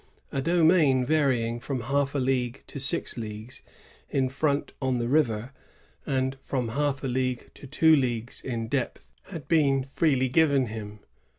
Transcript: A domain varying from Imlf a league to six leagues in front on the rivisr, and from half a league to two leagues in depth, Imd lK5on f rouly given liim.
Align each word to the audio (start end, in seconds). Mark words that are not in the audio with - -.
A 0.31 0.41
domain 0.41 1.05
varying 1.05 1.59
from 1.59 1.83
Imlf 1.83 2.15
a 2.15 2.17
league 2.17 2.63
to 2.65 2.79
six 2.79 3.17
leagues 3.17 3.61
in 4.09 4.29
front 4.29 4.71
on 4.81 4.97
the 4.97 5.05
rivisr, 5.05 5.51
and 6.07 6.37
from 6.41 6.69
half 6.69 7.03
a 7.03 7.07
league 7.07 7.51
to 7.53 7.67
two 7.67 7.95
leagues 7.95 8.41
in 8.41 8.67
depth, 8.67 9.11
Imd 9.29 9.43
lK5on 9.47 9.83
f 9.83 9.95
rouly 10.01 10.31
given 10.31 10.65
liim. 10.69 10.99